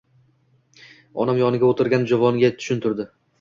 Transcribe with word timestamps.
Onam 1.25 1.41
yoniga 1.41 1.67
o‘tirgan 1.69 2.09
juvonga 2.13 2.51
tushuntirdi. 2.63 3.09